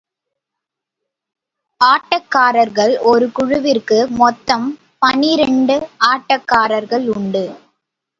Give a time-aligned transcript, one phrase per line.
[1.81, 4.65] ஆட்டக்காரர்கள் ஒரு குழுவிற்கு மொத்தம்
[4.99, 5.75] பனிரண்டு
[6.05, 7.43] ஆட்டக்காரர்கள் உண்டு.